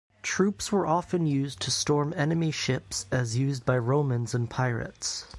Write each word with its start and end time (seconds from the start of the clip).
Troops 0.23 0.71
were 0.71 0.87
often 0.87 1.27
used 1.27 1.59
to 1.59 1.69
storm 1.69 2.11
enemy 2.17 2.49
ships 2.49 3.05
as 3.11 3.37
used 3.37 3.67
by 3.67 3.77
Romans 3.77 4.33
and 4.33 4.49
pirates. 4.49 5.27